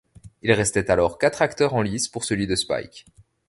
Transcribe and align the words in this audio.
Il 0.41 0.51
restait 0.51 0.89
alors 0.89 1.19
quatre 1.19 1.43
acteurs 1.43 1.75
en 1.75 1.83
lice 1.83 2.07
pour 2.07 2.23
celui 2.23 2.47
de 2.47 2.55
Spike. 2.55 3.05